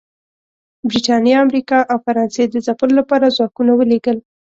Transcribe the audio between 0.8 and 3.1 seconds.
برېټانیا، امریکا او فرانسې د ځپلو